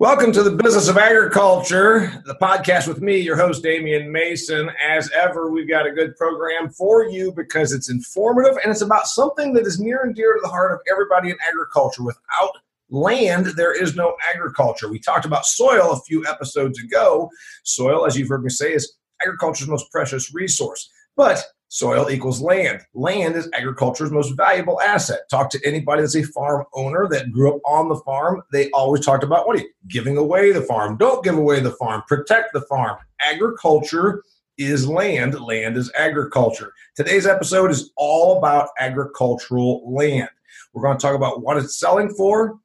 [0.00, 4.68] Welcome to the Business of Agriculture, the podcast with me, your host, Damian Mason.
[4.84, 9.06] As ever, we've got a good program for you because it's informative and it's about
[9.06, 12.02] something that is near and dear to the heart of everybody in agriculture.
[12.02, 12.50] Without
[12.90, 14.90] land, there is no agriculture.
[14.90, 17.30] We talked about soil a few episodes ago.
[17.62, 20.90] Soil, as you've heard me say, is agriculture's most precious resource.
[21.16, 21.40] But
[21.74, 22.82] Soil equals land.
[22.94, 25.28] Land is agriculture's most valuable asset.
[25.28, 28.44] Talk to anybody that's a farm owner that grew up on the farm.
[28.52, 30.96] They always talked about what are you giving away the farm?
[30.96, 32.04] Don't give away the farm.
[32.06, 32.96] Protect the farm.
[33.20, 34.22] Agriculture
[34.56, 35.40] is land.
[35.40, 36.72] Land is agriculture.
[36.94, 40.28] Today's episode is all about agricultural land.
[40.74, 42.56] We're going to talk about what it's selling for,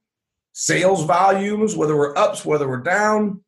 [0.52, 3.41] sales volumes, whether we're ups, whether we're down,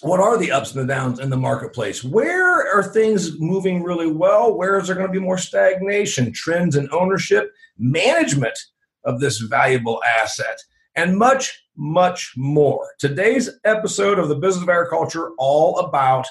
[0.00, 2.04] what are the ups and the downs in the marketplace?
[2.04, 4.56] Where are things moving really well?
[4.56, 6.32] Where is there going to be more stagnation?
[6.32, 8.58] Trends in ownership, management
[9.04, 10.58] of this valuable asset,
[10.94, 12.88] and much, much more.
[12.98, 16.26] Today's episode of the Business of Agriculture all about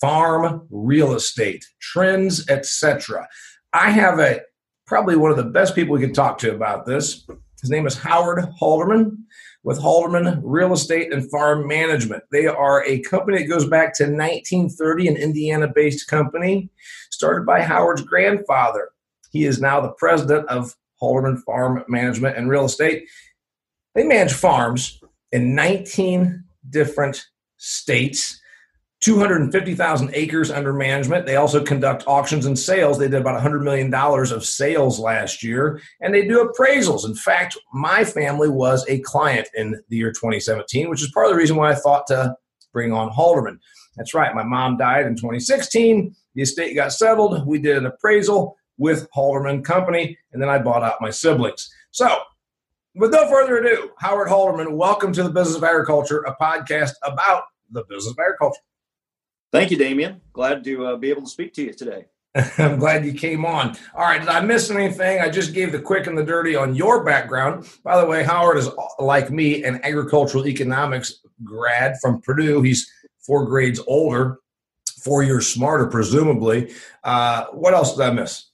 [0.00, 3.28] farm real estate, trends, etc.
[3.72, 4.40] I have a
[4.86, 7.26] probably one of the best people we can talk to about this.
[7.60, 9.16] His name is Howard Halderman
[9.64, 12.22] with Halderman Real Estate and Farm Management.
[12.30, 16.70] They are a company that goes back to 1930, an Indiana based company
[17.10, 18.90] started by Howard's grandfather.
[19.30, 23.08] He is now the president of Halderman Farm Management and Real Estate.
[23.94, 25.00] They manage farms
[25.32, 28.40] in 19 different states
[29.00, 31.24] 250,000 acres under management.
[31.24, 32.98] They also conduct auctions and sales.
[32.98, 37.04] They did about $100 million of sales last year, and they do appraisals.
[37.06, 41.32] In fact, my family was a client in the year 2017, which is part of
[41.32, 42.34] the reason why I thought to
[42.72, 43.58] bring on Halderman.
[43.96, 46.14] That's right, my mom died in 2016.
[46.34, 47.46] The estate got settled.
[47.46, 51.68] We did an appraisal with Halderman Company, and then I bought out my siblings.
[51.92, 52.20] So,
[52.94, 57.44] with no further ado, Howard Halderman, welcome to the Business of Agriculture, a podcast about
[57.70, 58.60] the business of agriculture.
[59.50, 60.20] Thank you, Damian.
[60.32, 62.06] Glad to uh, be able to speak to you today.
[62.58, 63.76] I'm glad you came on.
[63.94, 65.20] All right, did I miss anything?
[65.20, 67.66] I just gave the quick and the dirty on your background.
[67.82, 72.62] By the way, Howard is like me, an agricultural economics grad from Purdue.
[72.62, 74.40] He's four grades older,
[75.02, 76.72] four years smarter, presumably.
[77.02, 78.48] Uh, what else did I miss?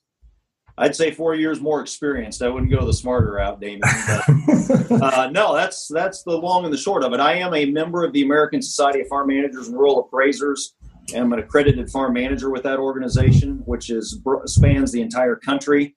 [0.77, 2.43] I'd say four years more experienced.
[2.43, 3.81] I wouldn't go the smarter route, Damian.
[3.81, 7.21] But, uh, no, that's that's the long and the short of it.
[7.21, 10.75] I am a member of the American Society of Farm Managers and Rural Appraisers.
[11.15, 15.97] I'm an accredited farm manager with that organization, which is spans the entire country.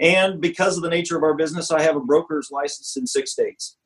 [0.00, 3.32] And because of the nature of our business, I have a broker's license in six
[3.32, 3.76] states.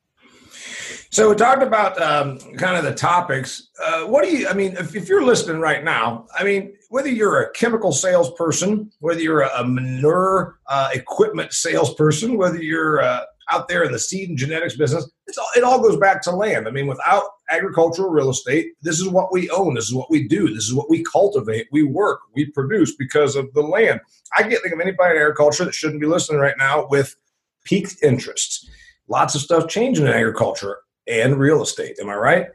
[1.09, 3.69] So we talked about um, kind of the topics.
[3.83, 4.47] Uh, what do you?
[4.47, 8.91] I mean, if, if, you're listening right now, I mean, whether you're a chemical salesperson,
[8.99, 14.29] whether you're a manure uh, equipment salesperson, whether you're uh, out there in the seed
[14.29, 16.67] and genetics business, all, it all goes back to land.
[16.67, 19.73] I mean, without agricultural real estate, this is what we own.
[19.75, 20.53] This is what we do.
[20.53, 21.67] This is what we cultivate.
[21.71, 22.21] We work.
[22.33, 23.99] We produce because of the land.
[24.37, 27.15] I can't think of anybody in agriculture that shouldn't be listening right now with
[27.63, 28.69] peaked interest.
[29.07, 31.97] Lots of stuff changing in agriculture and real estate.
[32.01, 32.47] Am I right?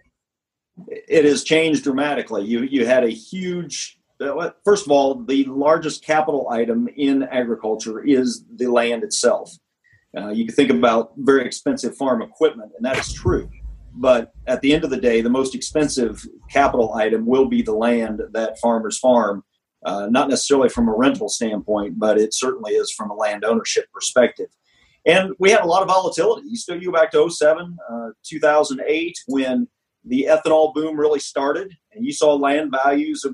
[0.89, 2.45] It has changed dramatically.
[2.45, 3.99] You you had a huge.
[4.21, 9.57] Uh, first of all, the largest capital item in agriculture is the land itself.
[10.19, 13.49] Uh, you can think about very expensive farm equipment, and that is true.
[13.95, 17.75] But at the end of the day, the most expensive capital item will be the
[17.75, 19.45] land that farmers farm,
[19.85, 23.87] uh, not necessarily from a rental standpoint, but it certainly is from a land ownership
[23.93, 24.49] perspective.
[25.07, 26.49] And we had a lot of volatility.
[26.49, 29.69] You still go back to 07, uh, 2008, when
[30.05, 33.25] the ethanol boom really started, and you saw land values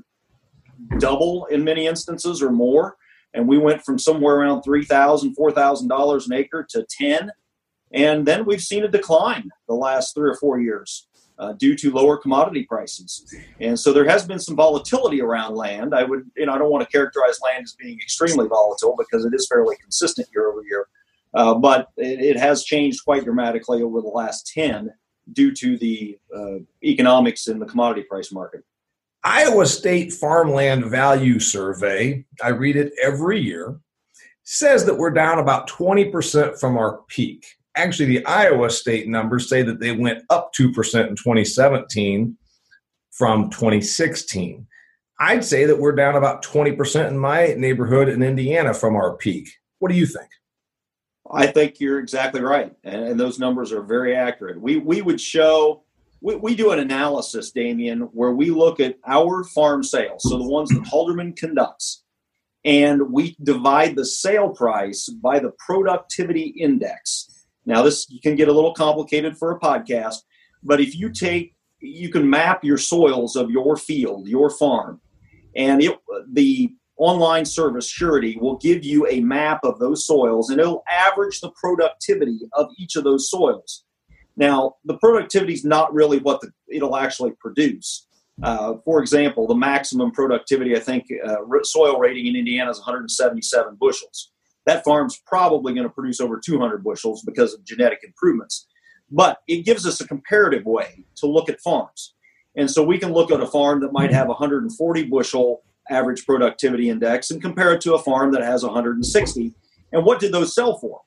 [0.99, 2.95] double in many instances or more.
[3.35, 7.31] And we went from somewhere around $3,000, $4,000 an acre to 10.
[7.93, 11.07] And then we've seen a decline the last three or four years.
[11.37, 13.35] Uh, due to lower commodity prices.
[13.59, 15.93] And so there has been some volatility around land.
[15.93, 19.25] I would, you know, I don't want to characterize land as being extremely volatile because
[19.25, 20.87] it is fairly consistent year over year.
[21.33, 24.93] Uh, but it, it, has changed quite dramatically over the last 10
[25.33, 28.63] due to the uh, economics in the commodity price market.
[29.25, 33.79] Iowa State Farmland Value Survey, I read it every year,
[34.43, 37.43] says that we're down about 20% from our peak.
[37.75, 40.67] Actually, the Iowa State numbers say that they went up 2%
[41.07, 42.37] in 2017
[43.11, 44.67] from 2016.
[45.19, 49.49] I'd say that we're down about 20% in my neighborhood in Indiana from our peak.
[49.79, 50.29] What do you think?
[51.31, 54.61] I think you're exactly right, and, those numbers are very accurate.
[54.61, 55.84] We we would show
[56.21, 60.47] we, we do an analysis, Damian, where we look at our farm sales, so the
[60.47, 62.03] ones that Halderman conducts,
[62.63, 67.27] and we divide the sale price by the productivity index.
[67.65, 70.17] Now, this can get a little complicated for a podcast,
[70.63, 75.01] but if you take you can map your soils of your field, your farm,
[75.55, 75.97] and it,
[76.31, 81.41] the online service Surety will give you a map of those soils and it'll average
[81.41, 83.83] the productivity of each of those soils.
[84.37, 88.07] Now, the productivity is not really what the, it'll actually produce.
[88.43, 93.77] Uh, for example, the maximum productivity, I think, uh, soil rating in Indiana is 177
[93.79, 94.31] bushels.
[94.65, 98.67] That farm's probably going to produce over 200 bushels because of genetic improvements.
[99.09, 102.15] But it gives us a comparative way to look at farms.
[102.57, 106.89] And so we can look at a farm that might have 140 bushel average productivity
[106.89, 109.53] index and compare it to a farm that has 160.
[109.91, 111.01] And what did those sell for?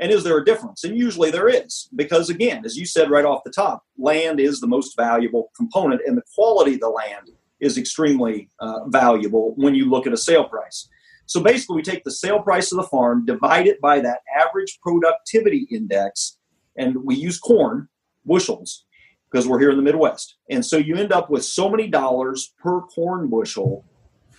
[0.00, 0.84] And is there a difference?
[0.84, 4.60] And usually there is, because again, as you said right off the top, land is
[4.60, 7.30] the most valuable component, and the quality of the land
[7.60, 10.88] is extremely uh, valuable when you look at a sale price.
[11.26, 14.78] So basically, we take the sale price of the farm, divide it by that average
[14.82, 16.38] productivity index,
[16.76, 17.88] and we use corn
[18.26, 18.84] bushels
[19.30, 20.36] because we're here in the Midwest.
[20.50, 23.84] And so you end up with so many dollars per corn bushel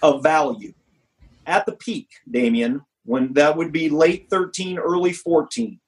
[0.03, 0.73] of value.
[1.47, 5.79] At the peak, Damian, when that would be late 13, early 14,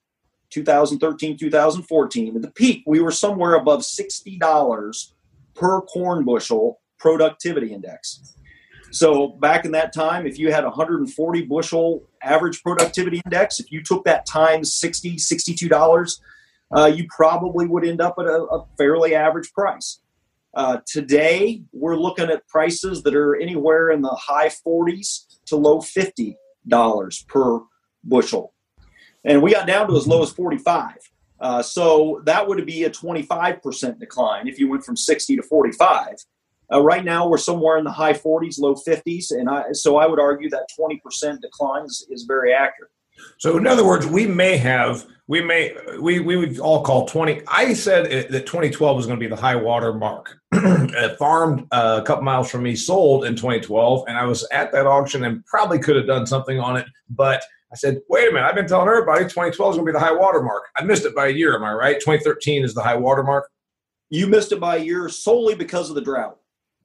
[0.50, 5.12] 2013, 2014, at the peak, we were somewhere above $60
[5.54, 8.34] per corn bushel productivity index.
[8.90, 13.82] So back in that time, if you had 140 bushel average productivity index, if you
[13.82, 16.20] took that times 60, $62,
[16.74, 20.00] uh, you probably would end up at a, a fairly average price.
[20.54, 25.80] Uh, today, we're looking at prices that are anywhere in the high 40s to low
[25.80, 26.36] 50
[26.68, 27.60] dollars per
[28.04, 28.54] bushel,
[29.24, 30.96] and we got down to as low as 45.
[31.40, 36.16] Uh, so that would be a 25% decline if you went from 60 to 45.
[36.70, 40.06] Uh, right now, we're somewhere in the high 40s, low 50s, and I, so I
[40.06, 42.90] would argue that 20% decline is, is very accurate.
[43.38, 47.42] So, in other words, we may have, we may, we, we would all call 20.
[47.48, 50.38] I said that 2012 was going to be the high water mark.
[50.52, 54.72] a farm uh, a couple miles from me sold in 2012, and I was at
[54.72, 58.32] that auction and probably could have done something on it, but I said, wait a
[58.32, 60.64] minute, I've been telling everybody 2012 is going to be the high water mark.
[60.76, 62.00] I missed it by a year, am I right?
[62.00, 63.50] 2013 is the high water mark.
[64.08, 66.38] You missed it by a year solely because of the drought.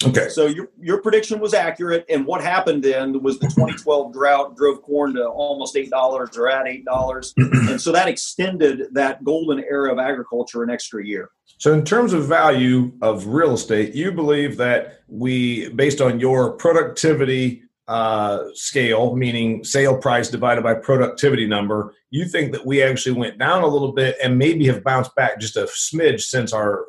[0.06, 0.30] Okay.
[0.30, 4.82] So your your prediction was accurate, and what happened then was the 2012 drought drove
[4.82, 9.64] corn to almost eight dollars or at eight dollars, and so that extended that golden
[9.64, 11.30] era of agriculture an extra year.
[11.58, 16.54] So, in terms of value of real estate, you believe that we, based on your
[16.54, 23.12] productivity uh, scale, meaning sale price divided by productivity number, you think that we actually
[23.14, 26.86] went down a little bit and maybe have bounced back just a smidge since our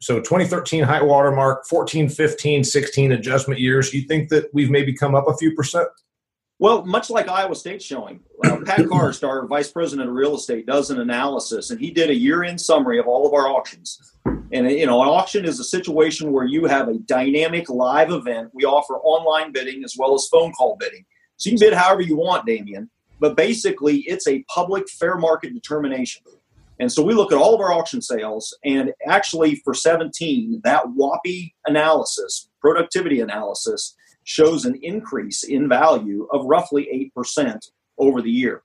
[0.00, 4.92] so 2013 high water mark 14 15 16 adjustment years you think that we've maybe
[4.92, 5.88] come up a few percent?
[6.60, 10.66] Well much like iowa state showing uh, pat karst our vice president of real estate
[10.66, 14.14] does an analysis and he did a year-end summary of all of our auctions.
[14.52, 18.50] And you know an auction is a situation where you have a dynamic live event.
[18.54, 21.04] We offer online bidding as well as phone call bidding.
[21.36, 22.90] So you can bid however you want damian
[23.20, 26.22] but basically it's a public fair market determination
[26.78, 30.84] and so we look at all of our auction sales, and actually for 17, that
[30.86, 38.62] WAPI analysis, productivity analysis, shows an increase in value of roughly 8% over the year.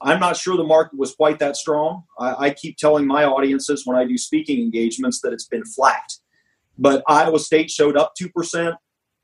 [0.00, 2.04] I'm not sure the market was quite that strong.
[2.18, 6.14] I, I, keep telling my audiences when I do speaking engagements that it's been flat.
[6.76, 8.74] But Iowa State showed up 2%.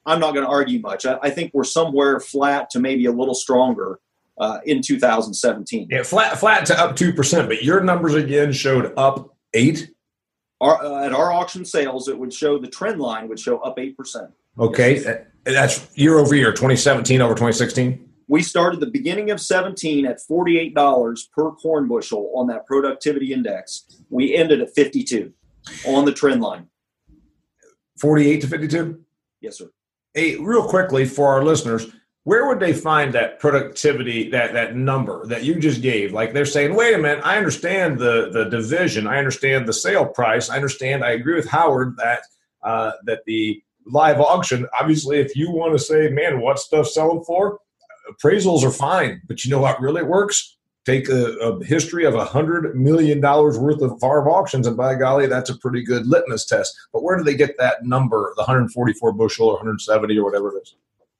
[0.06, 1.04] I'm not going to argue much.
[1.04, 3.98] I, I think we're somewhere flat to maybe a little stronger
[4.40, 5.88] uh, in 2017.
[5.90, 9.90] Yeah, flat flat to up two percent, but your numbers again showed up eight.
[10.60, 13.78] Our, uh, at our auction sales, it would show the trend line would show up
[13.78, 14.30] eight percent.
[14.58, 15.24] Okay, yes.
[15.44, 18.08] that's year over year, 2017 over 2016.
[18.28, 23.86] We started the beginning of 17 at $48 per corn bushel on that productivity index.
[24.10, 25.32] We ended at 52
[25.86, 26.66] on the trend line.
[27.98, 29.00] 48 to 52?
[29.40, 29.70] Yes, sir.
[30.12, 31.86] Hey, real quickly for our listeners,
[32.28, 36.12] where would they find that productivity that that number that you just gave?
[36.12, 39.06] Like they're saying wait a minute i understand the the division.
[39.06, 40.50] I understand the sale price.
[40.50, 42.20] I understand i agree with howard that
[42.62, 47.24] uh, that the live auction obviously if you want to say man what stuff selling
[47.24, 47.60] for
[48.12, 50.56] appraisals are fine but you know what really works?
[50.84, 54.96] Take a, a history of a hundred million dollars worth of farm auctions and by
[54.96, 56.76] golly that's a pretty good litmus test.
[56.92, 60.60] But where do they get that number the 144 bushel or 170 or whatever it
[60.62, 60.74] is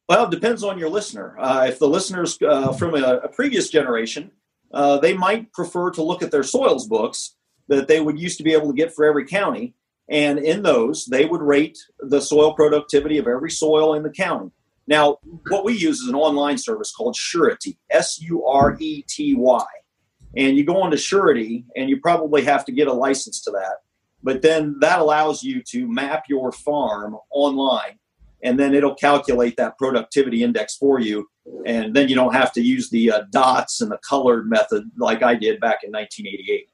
[0.08, 1.36] well, it depends on your listener.
[1.38, 4.30] Uh, if the listeners uh, from a, a, previous generation,
[4.72, 7.36] uh, they might prefer to look at their soils books
[7.68, 9.74] that they would used to be able to get for every county.
[10.08, 14.50] And in those, they would rate the soil productivity of every soil in the county.
[14.86, 19.34] Now, what we use is an online service called Surety, S U R E T
[19.34, 19.64] Y.
[20.36, 23.50] And you go on to Surety, and you probably have to get a license to
[23.50, 23.76] that.
[24.22, 27.98] But then that allows you to map your farm online,
[28.42, 31.26] and then it'll calculate that productivity index for you.
[31.66, 35.22] And then you don't have to use the uh, dots and the colored method like
[35.22, 36.68] I did back in 1988.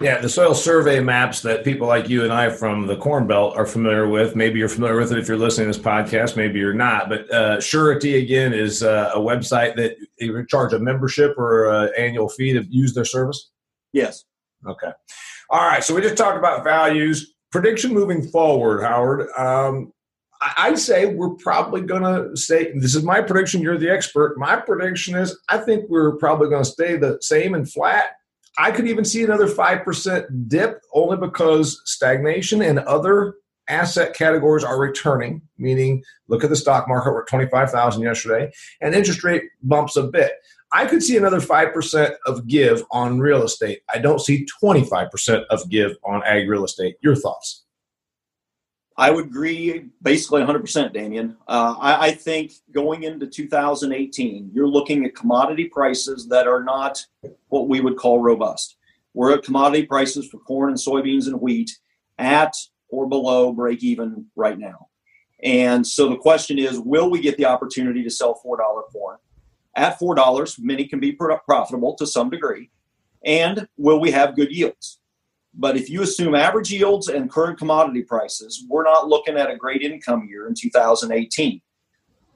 [0.00, 3.56] Yeah, the soil survey maps that people like you and I from the Corn Belt
[3.56, 4.36] are familiar with.
[4.36, 6.36] Maybe you're familiar with it if you're listening to this podcast.
[6.36, 7.08] Maybe you're not.
[7.08, 11.92] But uh, Surety again is uh, a website that you charge a membership or an
[11.96, 13.50] annual fee to use their service.
[13.92, 14.24] Yes.
[14.66, 14.90] Okay.
[15.48, 15.82] All right.
[15.82, 17.34] So we just talked about values.
[17.50, 19.30] Prediction moving forward, Howard.
[19.38, 19.92] Um,
[20.40, 22.72] I'd say we're probably going to stay.
[22.78, 23.62] This is my prediction.
[23.62, 24.38] You're the expert.
[24.38, 28.10] My prediction is I think we're probably going to stay the same and flat
[28.58, 33.34] I could even see another 5% dip only because stagnation and other
[33.68, 38.50] asset categories are returning, meaning look at the stock market, we're at 25,000 yesterday,
[38.80, 40.32] and interest rate bumps a bit.
[40.72, 43.80] I could see another 5% of give on real estate.
[43.92, 46.96] I don't see 25% of give on ag real estate.
[47.02, 47.65] Your thoughts?
[48.98, 51.36] I would agree basically 100%, Damian.
[51.46, 57.04] Uh, I, I, think going into 2018, you're looking at commodity prices that are not
[57.48, 58.76] what we would call robust.
[59.12, 61.78] We're at commodity prices for corn and soybeans and wheat
[62.18, 62.54] at
[62.88, 64.88] or below break even right now.
[65.42, 68.58] And so the question is will we get the opportunity to sell $4
[68.90, 69.18] corn?
[69.74, 72.70] At $4, many can be profitable to some degree.
[73.24, 75.00] And will we have good yields?
[75.58, 79.56] But if you assume average yields and current commodity prices, we're not looking at a
[79.56, 81.60] great income year in 2018.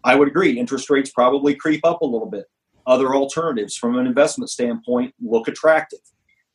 [0.03, 2.47] I would agree, interest rates probably creep up a little bit.
[2.87, 6.01] Other alternatives from an investment standpoint look attractive.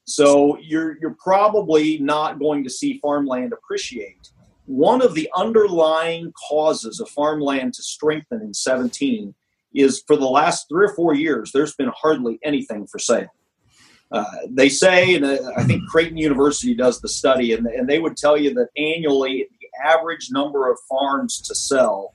[0.05, 4.29] So you're you're probably not going to see farmland appreciate.
[4.65, 9.33] One of the underlying causes of farmland to strengthen in 17
[9.73, 13.29] is for the last 3 or 4 years there's been hardly anything for sale.
[14.11, 17.99] Uh, they say, and uh, I think Creighton University does the study, and, and they
[17.99, 22.13] would tell you that annually the average number of farms to sell,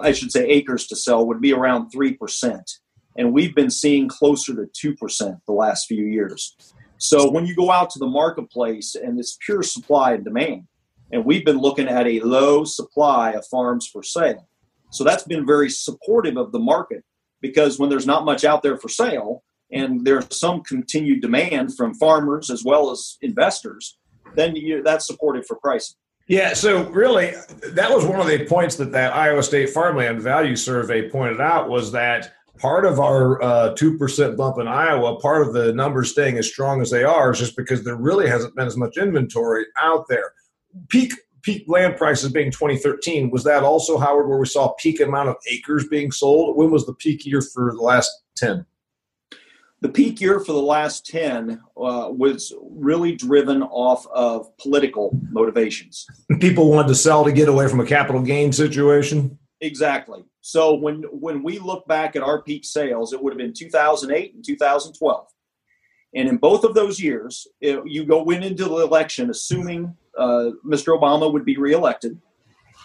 [0.00, 2.78] I should say acres to sell, would be around 3%.
[3.16, 6.56] And we've been seeing closer to 2% the last few years.
[6.98, 10.66] So when you go out to the marketplace and it's pure supply and demand,
[11.12, 14.48] and we've been looking at a low supply of farms for sale.
[14.90, 17.04] So that's been very supportive of the market
[17.40, 19.42] because when there's not much out there for sale,
[19.74, 23.98] and there's some continued demand from farmers as well as investors,
[24.36, 25.96] then you, that's supportive for pricing.
[26.26, 27.34] Yeah, so really,
[27.72, 31.68] that was one of the points that that Iowa State Farmland Value Survey pointed out
[31.68, 36.12] was that part of our uh, two percent bump in Iowa, part of the numbers
[36.12, 38.96] staying as strong as they are, is just because there really hasn't been as much
[38.96, 40.32] inventory out there.
[40.88, 41.12] Peak
[41.42, 45.36] peak land prices being 2013 was that also Howard, where we saw peak amount of
[45.50, 46.56] acres being sold?
[46.56, 48.64] When was the peak year for the last ten?
[49.84, 56.06] The peak year for the last 10 uh, was really driven off of political motivations.
[56.40, 59.38] People wanted to sell to get away from a capital gain situation.
[59.60, 60.24] Exactly.
[60.40, 64.34] So when when we look back at our peak sales, it would have been 2008
[64.34, 65.26] and 2012.
[66.14, 70.98] And in both of those years, it, you go into the election assuming uh, Mr.
[70.98, 72.18] Obama would be reelected.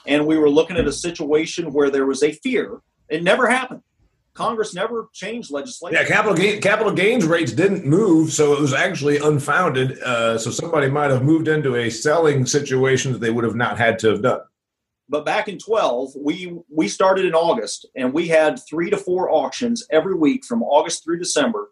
[0.06, 2.82] And we were looking at a situation where there was a fear.
[3.08, 3.84] It never happened
[4.40, 5.98] Congress never changed legislation.
[6.00, 10.00] Yeah, capital gain, capital gains rates didn't move, so it was actually unfounded.
[10.00, 13.78] Uh, so somebody might have moved into a selling situation that they would have not
[13.78, 14.40] had to have done.
[15.10, 19.30] But back in 12, we we started in August, and we had three to four
[19.30, 21.72] auctions every week from August through December.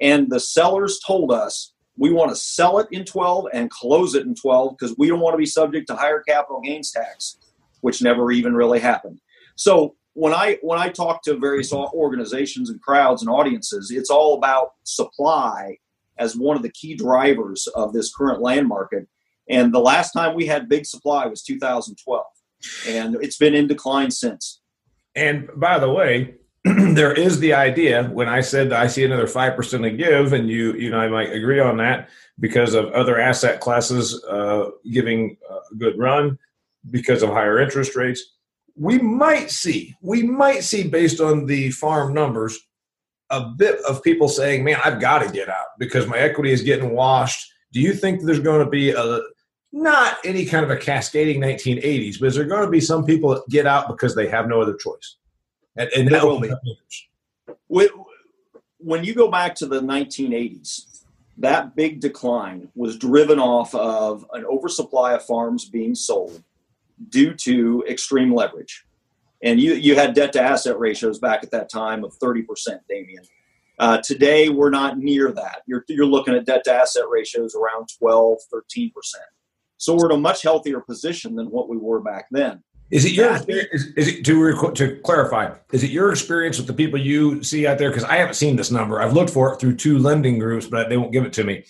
[0.00, 4.26] And the sellers told us we want to sell it in 12 and close it
[4.26, 7.38] in 12 because we don't want to be subject to higher capital gains tax,
[7.80, 9.20] which never even really happened.
[9.54, 14.34] So when I when I talk to various organizations and crowds and audiences, it's all
[14.36, 15.78] about supply
[16.18, 19.06] as one of the key drivers of this current land market.
[19.48, 22.24] And the last time we had big supply was 2012,
[22.88, 24.60] and it's been in decline since.
[25.14, 26.34] And by the way,
[26.64, 30.50] there is the idea when I said I see another five percent to give, and
[30.50, 32.08] you you know I might agree on that
[32.40, 36.38] because of other asset classes uh, giving a good run
[36.90, 38.37] because of higher interest rates
[38.78, 42.58] we might see, we might see based on the farm numbers,
[43.30, 46.62] a bit of people saying, man, I've got to get out because my equity is
[46.62, 47.52] getting washed.
[47.72, 49.20] Do you think there's going to be a,
[49.72, 53.30] not any kind of a cascading 1980s, but is there going to be some people
[53.30, 55.16] that get out because they have no other choice?
[55.76, 56.50] And, and that will be.
[58.78, 61.02] When you go back to the 1980s,
[61.38, 66.42] that big decline was driven off of an oversupply of farms being sold
[67.08, 68.84] due to extreme leverage.
[69.42, 72.44] And you, you had debt to asset ratios back at that time of 30%,
[72.88, 73.24] Damian.
[73.78, 75.62] Uh, today, we're not near that.
[75.66, 78.92] You're, you're looking at debt to asset ratios around 12, 13%.
[79.76, 82.62] So we're in a much healthier position than what we were back then.
[82.90, 85.54] Is it your is, is it to to clarify?
[85.72, 87.90] Is it your experience with the people you see out there?
[87.90, 89.00] Because I haven't seen this number.
[89.00, 91.64] I've looked for it through two lending groups, but they won't give it to me.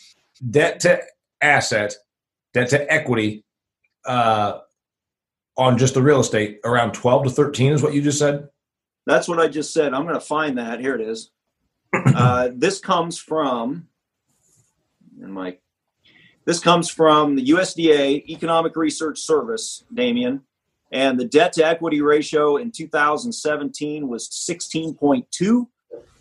[0.48, 1.02] Debt to
[1.42, 1.96] asset,
[2.54, 3.44] debt to equity,
[4.06, 4.60] uh,
[5.58, 8.48] on just the real estate, around twelve to thirteen is what you just said.
[9.04, 9.92] That's what I just said.
[9.92, 10.80] I'm going to find that.
[10.80, 11.30] Here it is.
[11.94, 13.88] uh, this comes from,
[15.20, 15.62] and Mike,
[16.44, 20.42] this comes from the USDA Economic Research Service, Damian
[20.90, 25.66] and the debt to equity ratio in 2017 was 16.2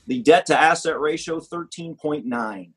[0.08, 2.72] the debt to asset ratio 13.9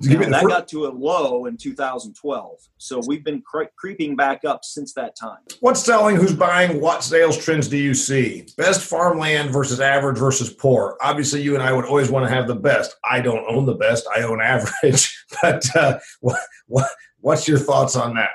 [0.00, 4.64] now, that got to a low in 2012 so we've been cre- creeping back up
[4.64, 5.38] since that time.
[5.60, 6.16] What's selling?
[6.16, 8.46] Who's buying what sales trends do you see?
[8.56, 10.96] Best farmland versus average versus poor.
[11.00, 12.94] Obviously you and i would always want to have the best.
[13.08, 14.06] I don't own the best.
[14.14, 15.12] I own average.
[15.42, 16.88] But uh, what, what,
[17.18, 18.30] what's your thoughts on that?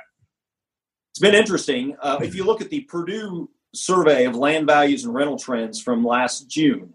[1.12, 1.96] It's been interesting.
[2.02, 6.06] Uh, if you look at the Purdue survey of land values and rental trends from
[6.06, 6.94] last June,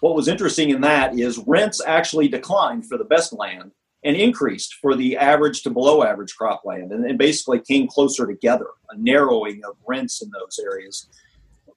[0.00, 3.72] what was interesting in that is rents actually declined for the best land
[4.04, 8.66] and increased for the average to below average cropland and, and basically came closer together,
[8.90, 11.08] a narrowing of rents in those areas.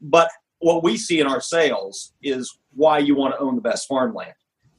[0.02, 0.30] But
[0.60, 4.34] what we see in our sales is why you want to own the best farmland.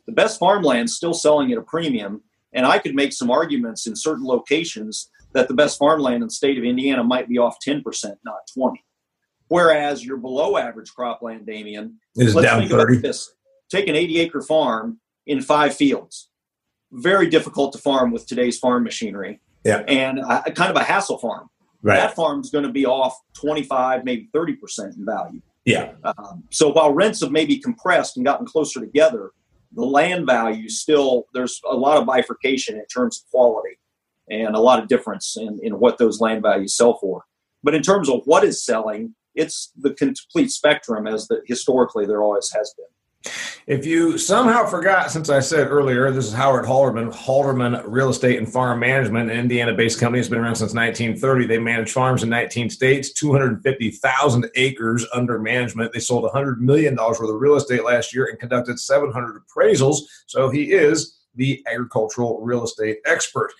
[0.06, 3.96] The best farmland still selling at a premium, and I could make some arguments in
[3.96, 7.82] certain locations that the best farmland in the state of Indiana might be off 10%,
[8.24, 8.84] not 20.
[9.48, 12.98] Whereas your below average cropland, Damian, is down 30.
[12.98, 13.32] this.
[13.70, 16.28] Take an 80 acre farm in five fields.
[16.92, 19.40] Very difficult to farm with today's farm machinery.
[19.64, 19.78] Yeah.
[19.88, 21.48] And a, kind of a hassle farm.
[21.82, 21.96] Right.
[21.96, 25.40] That farm's going to be off 25, maybe 30% in value.
[25.64, 25.92] Yeah.
[26.02, 29.32] Um, so while rents have maybe compressed and gotten closer together,
[29.72, 33.78] the land value still, there's a lot of bifurcation in terms of quality
[34.30, 37.24] and a lot of difference in, in what those land values sell for.
[37.62, 42.22] But in terms of what is selling, it's the complete spectrum as the historically there
[42.22, 42.86] always has been.
[43.66, 48.38] If you somehow forgot, since I said earlier, this is Howard Halderman, Halderman Real Estate
[48.38, 51.46] and Farm Management, an Indiana-based company has been around since 1930.
[51.46, 55.92] They manage farms in 19 states, 250,000 acres under management.
[55.92, 59.98] They sold 100 million dollars worth of real estate last year and conducted 700 appraisals.
[60.26, 63.52] So he is the agricultural real estate expert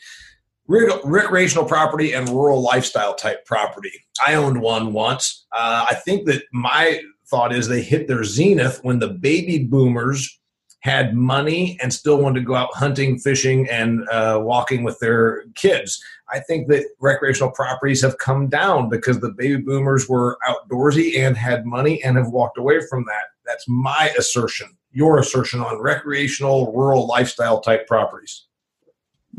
[0.69, 3.93] recreational property and rural lifestyle type property.
[4.27, 5.47] I owned one once.
[5.51, 10.39] Uh, I think that my thought is they hit their zenith when the baby boomers
[10.81, 15.45] had money and still wanted to go out hunting, fishing, and uh, walking with their
[15.55, 16.03] kids.
[16.33, 21.37] I think that recreational properties have come down because the baby boomers were outdoorsy and
[21.37, 23.25] had money and have walked away from that.
[23.45, 24.77] That's my assertion.
[24.93, 28.45] Your assertion on recreational, rural lifestyle type properties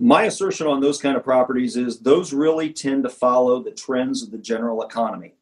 [0.02, 4.24] my assertion on those kind of properties is those really tend to follow the trends
[4.24, 5.36] of the general economy.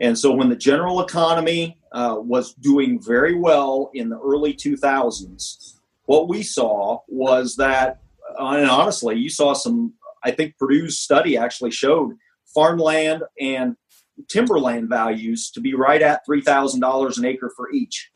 [0.00, 5.74] And so when the general economy uh, was doing very well in the early 2000s,
[6.06, 8.00] what we saw was that,
[8.38, 12.16] uh, and honestly, you saw some, I think Purdue's study actually showed
[12.54, 13.76] farmland and
[14.28, 18.10] timberland values to be right at $3,000 an acre for each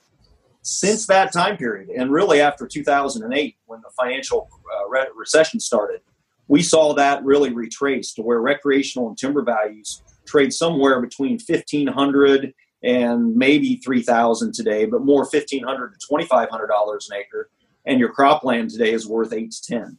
[0.64, 6.00] since that time period, and really after 2008, when the financial uh, re- recession started,
[6.48, 10.02] we saw that really retrace to where recreational and timber values
[10.34, 17.18] trade somewhere between 1500 and maybe 3000 today, but more 1500 to 2500 dollars an
[17.18, 17.50] acre,
[17.86, 19.98] and your cropland today is worth 8 to 10.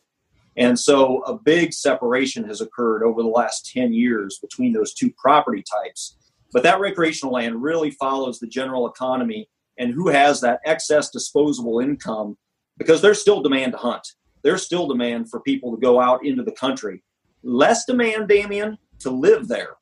[0.57, 5.09] And so a big separation has occurred over the last 10 years between those two
[5.11, 6.17] property types.
[6.51, 11.79] But that recreational land really follows the general economy and who has that excess disposable
[11.79, 12.37] income
[12.77, 14.05] because there's still demand to hunt.
[14.43, 17.03] There's still demand for people to go out into the country.
[17.43, 19.75] Less demand, Damian, to live there.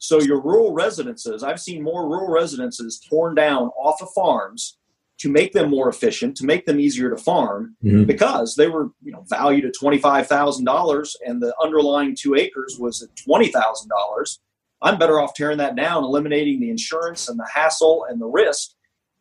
[0.00, 4.78] So your rural residences, I've seen more rural residences torn down off of farms
[5.18, 8.04] to make them more efficient, to make them easier to farm, mm-hmm.
[8.04, 12.34] because they were, you know, valued at twenty five thousand dollars, and the underlying two
[12.34, 14.40] acres was at twenty thousand dollars.
[14.80, 18.70] I'm better off tearing that down, eliminating the insurance and the hassle and the risk,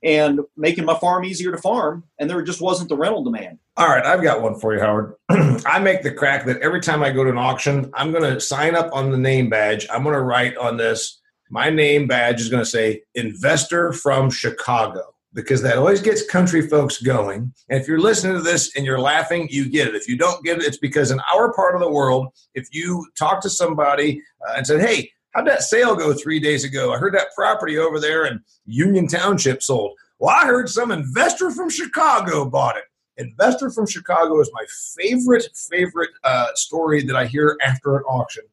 [0.01, 2.05] and making my farm easier to farm.
[2.17, 3.59] And there just wasn't the rental demand.
[3.79, 5.13] All right, I've got one for you, Howard.
[5.29, 8.37] I make the crack that every time I go to an auction, I'm going to
[8.37, 9.87] sign up on the name badge.
[9.89, 11.21] I'm going to write on this.
[11.49, 16.67] My name badge is going to say investor from Chicago because that always gets country
[16.67, 17.53] folks going.
[17.69, 19.95] And if you're listening to this and you're laughing, you get it.
[19.95, 23.07] If you don't get it, it's because in our part of the world, if you
[23.17, 26.91] talk to somebody uh, and said, hey, How'd that sale go three days ago?
[26.91, 29.91] I heard that property over there in Union Township sold.
[30.17, 32.83] Well, I heard some investor from Chicago bought it.
[33.19, 34.65] Investor from Chicago is my
[34.97, 38.43] favorite, favorite uh, story that I hear after an auction.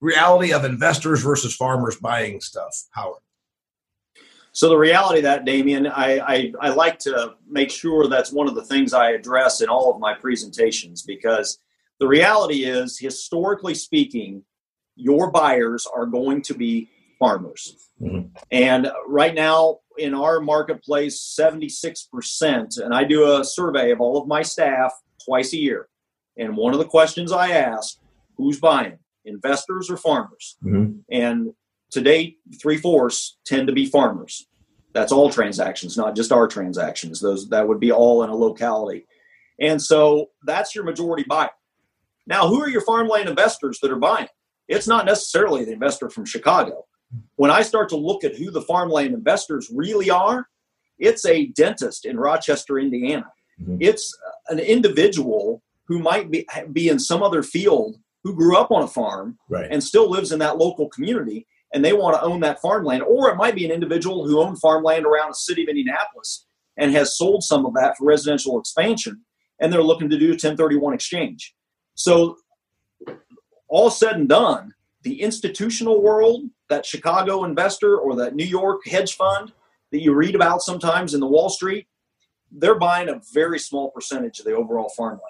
[0.00, 2.74] Reality of investors versus farmers buying stuff.
[2.90, 3.20] Howard.
[4.52, 8.48] So the reality of that, Damian, I, I, I, like to make sure that's one
[8.48, 11.58] of the things I address in all of my presentations because
[12.00, 14.42] the reality is, historically speaking,
[14.94, 17.90] your buyers are going to be farmers.
[18.00, 18.28] Mm-hmm.
[18.50, 24.28] And right now in our marketplace, 76%, and I do a survey of all of
[24.28, 24.92] my staff
[25.24, 25.88] twice a year.
[26.36, 27.98] And one of the questions I ask,
[28.36, 30.56] who's buying, investors or farmers?
[30.64, 30.98] Mm-hmm.
[31.10, 31.52] And
[31.92, 34.46] to date, three fourths tend to be farmers.
[34.92, 37.20] That's all transactions, not just our transactions.
[37.20, 39.06] Those that would be all in a locality.
[39.60, 41.50] And so that's your majority buyer.
[42.26, 44.28] Now, who are your farmland investors that are buying?
[44.68, 46.86] It's not necessarily the investor from Chicago.
[47.36, 50.48] When I start to look at who the farmland investors really are,
[50.98, 53.30] it's a dentist in Rochester, Indiana.
[53.60, 53.76] Mm-hmm.
[53.80, 54.16] It's
[54.48, 58.88] an individual who might be, be in some other field who grew up on a
[58.88, 59.68] farm right.
[59.70, 63.02] and still lives in that local community and they want to own that farmland.
[63.02, 66.92] Or it might be an individual who owned farmland around the city of Indianapolis and
[66.92, 69.22] has sold some of that for residential expansion
[69.60, 71.54] and they're looking to do a 1031 exchange.
[71.94, 72.36] So,
[73.68, 79.16] all said and done, the institutional world, that Chicago investor or that New York hedge
[79.16, 79.52] fund
[79.92, 81.86] that you read about sometimes in the Wall Street,
[82.50, 85.22] they're buying a very small percentage of the overall farmland.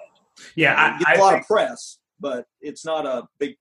[0.55, 3.57] Yeah, I, get a lot of press, but it's not a big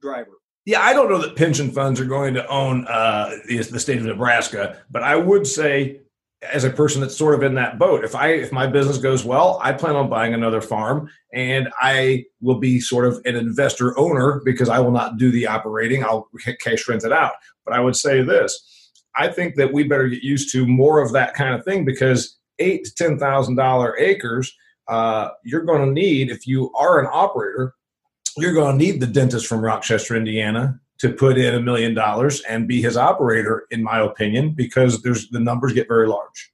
[0.00, 0.32] driver.
[0.64, 3.98] Yeah, I don't know that pension funds are going to own uh, the, the state
[3.98, 6.00] of Nebraska, but I would say
[6.42, 8.04] as a person that's sort of in that boat.
[8.04, 12.24] If i if my business goes well i plan on buying another farm and i
[12.40, 16.04] will be sort of an investor owner because i will not do the operating.
[16.04, 16.28] I'll
[16.62, 17.32] cash rent it out.
[17.64, 21.12] But i would say this i think that we better get used to more of
[21.12, 24.54] that kind of thing because eight to ten thousand dollar acres
[24.88, 27.74] uh, you're going to need if you are an operator
[28.36, 32.42] you're going to need the dentist from rochester indiana to put in a million dollars
[32.42, 36.52] and be his operator, in my opinion, because there's the numbers get very large.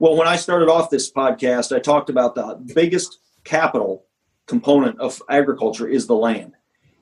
[0.00, 4.06] Well, when I started off this podcast, I talked about the biggest capital
[4.46, 6.54] component of agriculture is the land.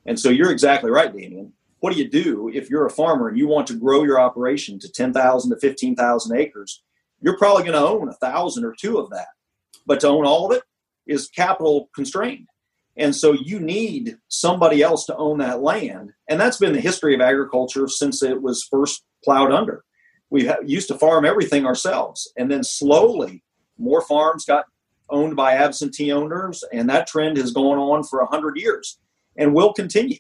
[0.05, 1.53] And so you're exactly right, Damian.
[1.81, 4.79] What do you do if you're a farmer and you want to grow your operation
[4.81, 6.83] to 10,000 to 15,000 acres?
[7.21, 9.29] You're probably going to own a thousand or two of that.
[9.87, 10.63] But to own all of it
[11.07, 12.49] is capital constrained.
[12.97, 16.13] And so you need somebody else to own that land.
[16.29, 19.85] And that's been the history of agriculture since it was first plowed under.
[20.31, 22.31] We used to farm everything ourselves.
[22.37, 23.45] And then slowly,
[23.79, 24.65] more farms got
[25.11, 26.65] owned by absentee owners.
[26.73, 28.99] And that trend has gone on for 100 years
[29.37, 30.19] and will continue.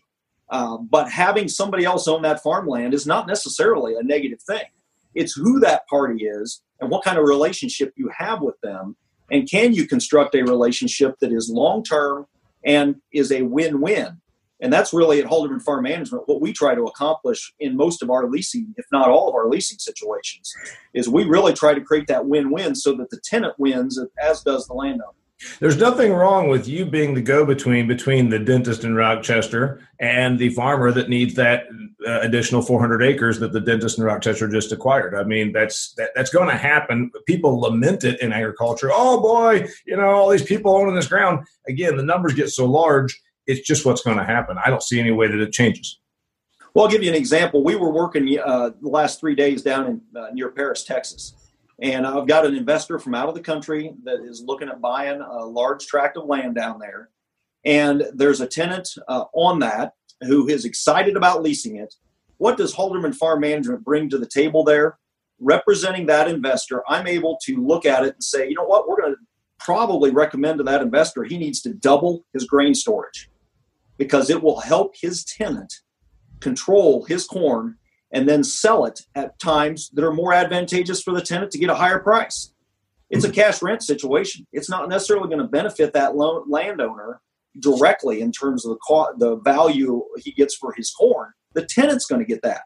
[0.48, 4.66] Uh, but having somebody else own that farmland is not necessarily a negative thing.
[5.14, 8.96] It's who that party is and what kind of relationship you have with them.
[9.30, 12.26] And can you construct a relationship that is long term
[12.66, 14.20] and is a win-win.
[14.60, 18.10] And that's really at Halderman Farm Management what we try to accomplish in most of
[18.10, 20.52] our leasing, if not all of our leasing situations,
[20.94, 24.66] is we really try to create that win-win so that the tenant wins as does
[24.66, 25.12] the landowner.
[25.60, 30.48] There's nothing wrong with you being the go-between between the dentist in Rochester and the
[30.50, 31.64] farmer that needs that
[32.06, 35.14] uh, additional 400 acres that the dentist in Rochester just acquired.
[35.14, 37.10] I mean, that's that, that's going to happen.
[37.26, 38.90] People lament it in agriculture.
[38.90, 41.46] Oh boy, you know all these people owning this ground.
[41.68, 43.20] Again, the numbers get so large.
[43.46, 44.56] It's just what's going to happen.
[44.64, 46.00] I don't see any way that it changes.
[46.72, 47.62] Well, I'll give you an example.
[47.62, 51.45] We were working uh, the last three days down in uh, near Paris, Texas
[51.80, 55.20] and I've got an investor from out of the country that is looking at buying
[55.20, 57.10] a large tract of land down there.
[57.64, 61.94] And there's a tenant uh, on that who is excited about leasing it.
[62.38, 64.98] What does Halderman Farm Management bring to the table there?
[65.38, 69.00] Representing that investor, I'm able to look at it and say, you know what, we're
[69.00, 69.20] going to
[69.58, 73.30] probably recommend to that investor he needs to double his grain storage
[73.96, 75.72] because it will help his tenant
[76.40, 77.76] control his corn
[78.12, 81.70] and then sell it at times that are more advantageous for the tenant to get
[81.70, 82.52] a higher price.
[83.10, 84.46] It's a cash rent situation.
[84.52, 87.20] It's not necessarily going to benefit that landowner
[87.60, 91.32] directly in terms of the cost, the value he gets for his corn.
[91.54, 92.62] The tenant's going to get that.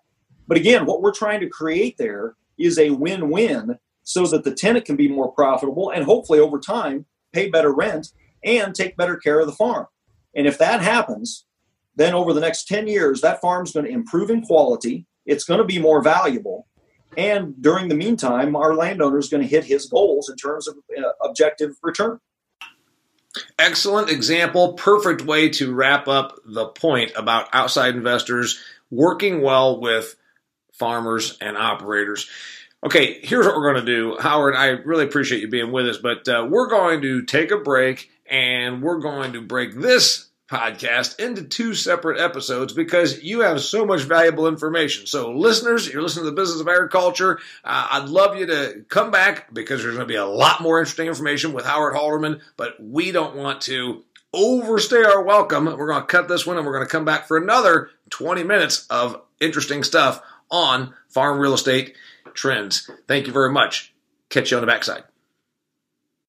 [0.49, 4.85] But again, what we're trying to create there is a win-win so that the tenant
[4.85, 8.09] can be more profitable and hopefully over time pay better rent
[8.43, 9.87] and take better care of the farm.
[10.35, 11.47] And if that happens,
[11.97, 15.59] then over the next 10 years, that farm's going to improve in quality it's going
[15.59, 16.67] to be more valuable.
[17.17, 20.77] And during the meantime, our landowner is going to hit his goals in terms of
[20.97, 22.21] uh, objective return.
[23.59, 24.75] Excellent example.
[24.75, 30.17] Perfect way to wrap up the point about outside investors working well with
[30.73, 32.29] farmers and operators.
[32.85, 34.17] Okay, here's what we're going to do.
[34.19, 37.59] Howard, I really appreciate you being with us, but uh, we're going to take a
[37.59, 43.61] break and we're going to break this podcast into two separate episodes because you have
[43.61, 45.07] so much valuable information.
[45.07, 47.39] So, listeners, you're listening to the business of agriculture.
[47.65, 50.81] Uh, I'd love you to come back because there's going to be a lot more
[50.81, 55.67] interesting information with Howard Halderman, but we don't want to overstay our welcome.
[55.67, 58.43] We're going to cut this one and we're going to come back for another 20
[58.43, 61.97] minutes of interesting stuff on farm real estate
[62.35, 62.91] trends.
[63.07, 63.95] Thank you very much.
[64.29, 65.05] Catch you on the backside.